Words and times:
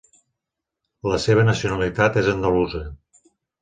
La 1.13 1.21
seva 1.27 1.45
nacionalitat 1.51 2.21
és 2.25 2.35
andalusa. 2.37 2.87